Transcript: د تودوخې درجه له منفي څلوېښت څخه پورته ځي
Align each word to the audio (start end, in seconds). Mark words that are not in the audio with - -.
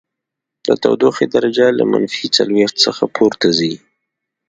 د 0.67 0.69
تودوخې 0.83 1.25
درجه 1.35 1.67
له 1.79 1.83
منفي 1.91 2.27
څلوېښت 2.37 2.75
څخه 2.85 3.03
پورته 3.15 3.47
ځي 3.57 3.73